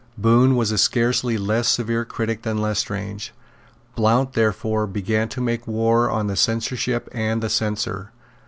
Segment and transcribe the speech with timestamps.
[0.17, 3.35] Bohun was a scarcely less severe critic than Lestrange.
[3.95, 8.11] Blount therefore began to make war on the censorship and the censor.